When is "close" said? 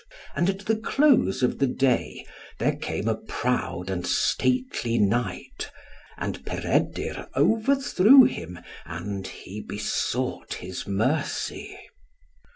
0.77-1.43